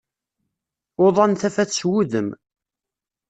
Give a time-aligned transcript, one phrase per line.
[1.05, 2.29] Uḍan tafat s wudem.